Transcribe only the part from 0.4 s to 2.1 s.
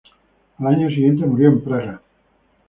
Al año siguiente murió en Praga.